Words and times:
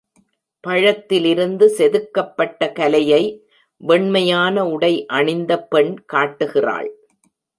பழத்திலிருந்து 0.67 1.65
செதுக்கப்பட்ட 1.65 2.71
கலையை 2.71 3.21
வெண்மையான 3.81 4.65
உடை 4.69 5.05
அணிந்த 5.05 5.63
பெண் 5.63 5.93
காட்டுகிறாள். 6.05 6.89